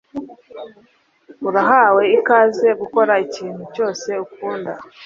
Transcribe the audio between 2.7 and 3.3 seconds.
gukora